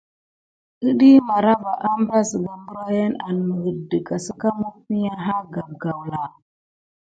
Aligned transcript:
Iɗiy 0.89 1.17
màrava 1.27 1.71
ambra 1.89 2.19
zəga 2.29 2.53
mbrayin 2.61 3.13
an 3.27 3.37
məget 3.47 3.79
dəga 3.89 4.15
səka 4.25 4.49
məfiga 4.59 5.13
ha 5.25 5.35
gape 5.53 5.75
gawla. 5.81 6.23